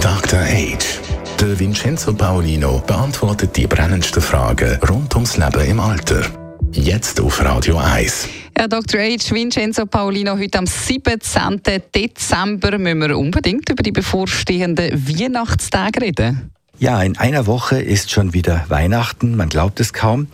Dr. 0.00 0.40
Age. 0.40 0.98
Der 1.38 1.58
Vincenzo 1.58 2.14
Paolino 2.14 2.82
beantwortet 2.86 3.54
die 3.54 3.66
brennendsten 3.66 4.22
Fragen 4.22 4.78
rund 4.88 5.14
ums 5.14 5.36
Leben 5.36 5.60
im 5.68 5.78
Alter. 5.78 6.22
Jetzt 6.72 7.20
auf 7.20 7.44
Radio 7.44 7.76
1. 7.76 8.26
Ja, 8.56 8.66
Dr. 8.66 8.98
H. 8.98 9.34
Vincenzo 9.34 9.84
Paolino, 9.84 10.38
heute 10.38 10.58
am 10.58 10.66
17. 10.66 11.60
Dezember 11.94 12.78
müssen 12.78 13.00
wir 13.00 13.18
unbedingt 13.18 13.68
über 13.68 13.82
die 13.82 13.92
bevorstehenden 13.92 14.90
Weihnachtstage 15.06 16.00
reden. 16.00 16.50
Ja, 16.78 17.02
in 17.02 17.18
einer 17.18 17.46
Woche 17.46 17.78
ist 17.78 18.10
schon 18.10 18.32
wieder 18.32 18.64
Weihnachten, 18.68 19.36
man 19.36 19.50
glaubt 19.50 19.80
es 19.80 19.92
kaum. 19.92 20.28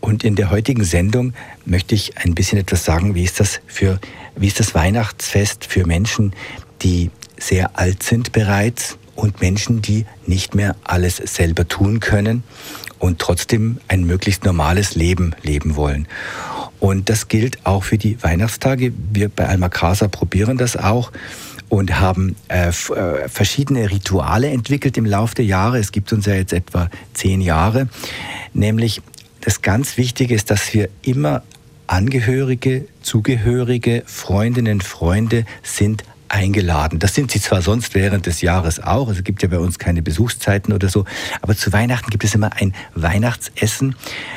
Und 0.00 0.24
in 0.24 0.34
der 0.34 0.50
heutigen 0.50 0.84
Sendung 0.84 1.34
möchte 1.66 1.94
ich 1.94 2.16
ein 2.16 2.34
bisschen 2.34 2.58
etwas 2.58 2.86
sagen, 2.86 3.14
wie 3.14 3.24
ist 3.24 3.38
das 3.38 3.60
für, 3.66 4.00
wie 4.34 4.46
ist 4.46 4.60
das 4.60 4.74
Weihnachtsfest 4.74 5.66
für 5.66 5.86
Menschen, 5.86 6.32
die 6.80 7.10
sehr 7.38 7.78
alt 7.78 8.02
sind 8.02 8.32
bereits 8.32 8.98
und 9.14 9.40
Menschen, 9.40 9.82
die 9.82 10.06
nicht 10.26 10.54
mehr 10.54 10.76
alles 10.84 11.16
selber 11.16 11.68
tun 11.68 12.00
können 12.00 12.42
und 12.98 13.18
trotzdem 13.18 13.78
ein 13.88 14.04
möglichst 14.04 14.44
normales 14.44 14.94
Leben 14.94 15.34
leben 15.42 15.76
wollen. 15.76 16.08
Und 16.80 17.08
das 17.08 17.28
gilt 17.28 17.64
auch 17.64 17.84
für 17.84 17.98
die 17.98 18.22
Weihnachtstage. 18.22 18.92
Wir 19.12 19.28
bei 19.28 19.46
Alma 19.46 19.68
Casa 19.68 20.08
probieren 20.08 20.58
das 20.58 20.76
auch 20.76 21.12
und 21.68 21.98
haben 21.98 22.36
äh, 22.48 22.68
äh, 22.68 23.28
verschiedene 23.28 23.90
Rituale 23.90 24.48
entwickelt 24.48 24.96
im 24.96 25.06
Laufe 25.06 25.36
der 25.36 25.44
Jahre. 25.44 25.78
Es 25.78 25.92
gibt 25.92 26.12
uns 26.12 26.26
ja 26.26 26.34
jetzt 26.34 26.52
etwa 26.52 26.90
zehn 27.14 27.40
Jahre. 27.40 27.88
Nämlich 28.52 29.00
das 29.40 29.62
ganz 29.62 29.96
Wichtige 29.96 30.34
ist, 30.34 30.50
dass 30.50 30.74
wir 30.74 30.88
immer 31.02 31.42
Angehörige, 31.86 32.86
Zugehörige, 33.02 34.02
Freundinnen, 34.06 34.80
Freunde 34.80 35.44
sind 35.62 36.04
eingeladen. 36.28 36.98
Das 36.98 37.14
sind 37.14 37.30
sie 37.30 37.40
zwar 37.40 37.62
sonst 37.62 37.94
während 37.94 38.26
des 38.26 38.40
Jahres 38.40 38.80
auch, 38.80 39.08
also 39.08 39.18
es 39.18 39.24
gibt 39.24 39.42
ja 39.42 39.48
bei 39.48 39.58
uns 39.58 39.78
keine 39.78 40.02
Besuchszeiten 40.02 40.72
oder 40.72 40.88
so, 40.88 41.04
aber 41.42 41.56
zu 41.56 41.72
Weihnachten 41.72 42.10
gibt 42.10 42.24
es 42.24 42.34
immer 42.34 42.50
ein 42.56 42.74
Weihnachtsessen. 42.94 43.94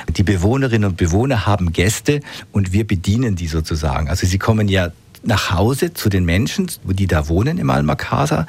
Die 0.09 0.23
Bewohnerinnen 0.23 0.89
und 0.89 0.97
Bewohner 0.97 1.45
haben 1.45 1.73
Gäste 1.73 2.21
und 2.51 2.73
wir 2.73 2.85
bedienen 2.85 3.35
die 3.35 3.47
sozusagen. 3.47 4.09
Also 4.09 4.27
sie 4.27 4.37
kommen 4.37 4.67
ja 4.67 4.91
nach 5.23 5.51
Hause 5.51 5.93
zu 5.93 6.09
den 6.09 6.25
Menschen, 6.25 6.69
die 6.83 7.07
da 7.07 7.27
wohnen 7.27 7.57
im 7.57 7.69
Alma 7.69 7.95
Casa 7.95 8.47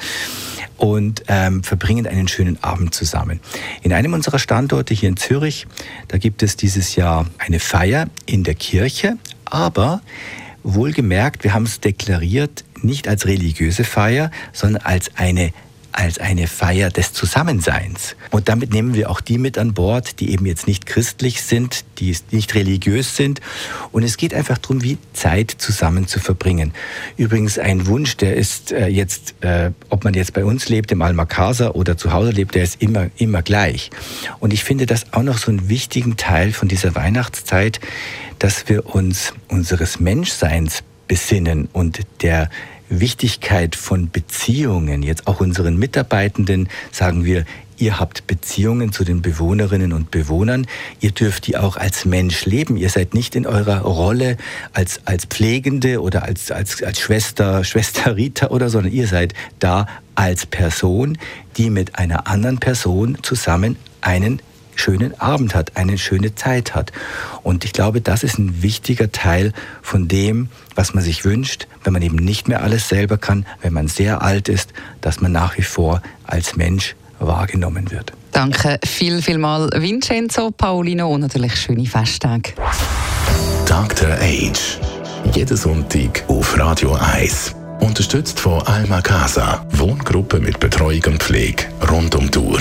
und 0.76 1.24
ähm, 1.26 1.64
verbringen 1.64 2.06
einen 2.06 2.28
schönen 2.28 2.62
Abend 2.62 2.94
zusammen. 2.94 3.40
In 3.82 3.92
einem 3.92 4.14
unserer 4.14 4.38
Standorte 4.38 4.94
hier 4.94 5.08
in 5.08 5.16
Zürich, 5.16 5.66
da 6.06 6.18
gibt 6.18 6.42
es 6.42 6.56
dieses 6.56 6.94
Jahr 6.94 7.26
eine 7.38 7.58
Feier 7.58 8.08
in 8.26 8.44
der 8.44 8.54
Kirche, 8.54 9.16
aber 9.44 10.00
wohlgemerkt, 10.62 11.44
wir 11.44 11.54
haben 11.54 11.64
es 11.64 11.80
deklariert, 11.80 12.64
nicht 12.82 13.08
als 13.08 13.26
religiöse 13.26 13.84
Feier, 13.84 14.30
sondern 14.52 14.82
als 14.82 15.10
eine 15.16 15.52
als 15.98 16.18
eine 16.18 16.46
Feier 16.46 16.90
des 16.90 17.12
Zusammenseins. 17.12 18.14
Und 18.30 18.48
damit 18.48 18.72
nehmen 18.72 18.94
wir 18.94 19.10
auch 19.10 19.20
die 19.20 19.36
mit 19.36 19.58
an 19.58 19.74
Bord, 19.74 20.20
die 20.20 20.30
eben 20.30 20.46
jetzt 20.46 20.68
nicht 20.68 20.86
christlich 20.86 21.42
sind, 21.42 21.84
die 21.98 22.16
nicht 22.30 22.54
religiös 22.54 23.16
sind. 23.16 23.40
Und 23.90 24.04
es 24.04 24.16
geht 24.16 24.32
einfach 24.32 24.58
darum, 24.58 24.82
wie 24.82 24.98
Zeit 25.12 25.50
zusammen 25.50 26.06
zu 26.06 26.20
verbringen. 26.20 26.72
Übrigens 27.16 27.58
ein 27.58 27.86
Wunsch, 27.86 28.16
der 28.16 28.36
ist 28.36 28.70
äh, 28.70 28.86
jetzt, 28.86 29.34
äh, 29.40 29.72
ob 29.88 30.04
man 30.04 30.14
jetzt 30.14 30.34
bei 30.34 30.44
uns 30.44 30.68
lebt, 30.68 30.92
im 30.92 31.02
Alma 31.02 31.24
Casa 31.24 31.70
oder 31.70 31.96
zu 31.96 32.12
Hause 32.12 32.30
lebt, 32.30 32.54
der 32.54 32.62
ist 32.62 32.80
immer, 32.80 33.08
immer 33.16 33.42
gleich. 33.42 33.90
Und 34.38 34.52
ich 34.52 34.62
finde 34.62 34.86
das 34.86 35.12
auch 35.12 35.24
noch 35.24 35.38
so 35.38 35.50
einen 35.50 35.68
wichtigen 35.68 36.16
Teil 36.16 36.52
von 36.52 36.68
dieser 36.68 36.94
Weihnachtszeit, 36.94 37.80
dass 38.38 38.68
wir 38.68 38.94
uns 38.94 39.32
unseres 39.48 40.00
Menschseins 40.00 40.82
besinnen 41.06 41.68
und 41.72 42.00
der 42.22 42.50
Wichtigkeit 42.88 43.76
von 43.76 44.10
Beziehungen, 44.10 45.02
jetzt 45.02 45.26
auch 45.26 45.40
unseren 45.40 45.76
Mitarbeitenden, 45.78 46.68
sagen 46.90 47.24
wir, 47.24 47.44
ihr 47.76 48.00
habt 48.00 48.26
Beziehungen 48.26 48.92
zu 48.92 49.04
den 49.04 49.22
Bewohnerinnen 49.22 49.92
und 49.92 50.10
Bewohnern, 50.10 50.66
ihr 51.00 51.12
dürft 51.12 51.46
die 51.46 51.56
auch 51.56 51.76
als 51.76 52.04
Mensch 52.04 52.44
leben, 52.44 52.76
ihr 52.76 52.90
seid 52.90 53.14
nicht 53.14 53.36
in 53.36 53.46
eurer 53.46 53.80
Rolle 53.82 54.36
als, 54.72 55.00
als 55.04 55.26
Pflegende 55.26 56.02
oder 56.02 56.24
als, 56.24 56.50
als, 56.50 56.82
als 56.82 56.98
Schwester, 56.98 57.64
Schwester 57.64 58.16
Rita 58.16 58.48
oder, 58.48 58.68
sondern 58.68 58.92
ihr 58.92 59.06
seid 59.06 59.34
da 59.58 59.86
als 60.14 60.46
Person, 60.46 61.18
die 61.56 61.70
mit 61.70 61.96
einer 61.96 62.26
anderen 62.26 62.58
Person 62.58 63.18
zusammen 63.22 63.76
einen 64.00 64.42
schönen 64.78 65.18
Abend 65.20 65.54
hat, 65.54 65.76
eine 65.76 65.98
schöne 65.98 66.34
Zeit 66.34 66.74
hat. 66.74 66.92
Und 67.42 67.64
ich 67.64 67.72
glaube, 67.72 68.00
das 68.00 68.22
ist 68.22 68.38
ein 68.38 68.62
wichtiger 68.62 69.12
Teil 69.12 69.52
von 69.82 70.08
dem, 70.08 70.48
was 70.74 70.94
man 70.94 71.02
sich 71.02 71.24
wünscht, 71.24 71.66
wenn 71.84 71.92
man 71.92 72.02
eben 72.02 72.16
nicht 72.16 72.48
mehr 72.48 72.62
alles 72.62 72.88
selber 72.88 73.18
kann, 73.18 73.46
wenn 73.62 73.72
man 73.72 73.88
sehr 73.88 74.22
alt 74.22 74.48
ist, 74.48 74.72
dass 75.00 75.20
man 75.20 75.32
nach 75.32 75.56
wie 75.58 75.62
vor 75.62 76.02
als 76.24 76.56
Mensch 76.56 76.94
wahrgenommen 77.18 77.90
wird. 77.90 78.12
Danke 78.32 78.78
viel, 78.84 79.22
viel 79.22 79.38
mal 79.38 79.68
Vincenzo, 79.74 80.50
Paulino 80.50 81.12
und 81.12 81.22
natürlich 81.22 81.56
schöne 81.56 81.86
Festtage. 81.86 82.52
Dr. 83.66 84.10
Age. 84.20 84.78
Jeden 85.34 85.56
Sonntag 85.56 86.24
auf 86.28 86.56
Radio 86.56 86.94
1. 86.94 87.54
Unterstützt 87.80 88.38
von 88.38 88.62
Alma 88.62 89.00
Casa. 89.00 89.66
Wohngruppe 89.72 90.40
mit 90.40 90.60
Betreuung 90.60 91.02
und 91.06 91.22
Pflege 91.22 91.64
rund 91.90 92.14
um 92.14 92.30
die 92.30 92.38
Uhr 92.38 92.60